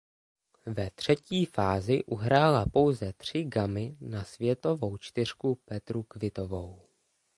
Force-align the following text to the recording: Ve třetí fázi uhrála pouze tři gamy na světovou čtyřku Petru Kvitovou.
Ve 0.65 0.89
třetí 0.95 1.45
fázi 1.45 2.03
uhrála 2.05 2.65
pouze 2.73 3.13
tři 3.13 3.43
gamy 3.43 3.97
na 4.01 4.23
světovou 4.23 4.97
čtyřku 4.97 5.55
Petru 5.65 6.03
Kvitovou. 6.03 6.81